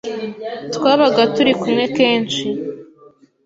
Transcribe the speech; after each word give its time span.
Twabaga 0.75 1.21
turi 1.35 1.51
kumwe 1.61 1.83
kenshi, 1.97 2.43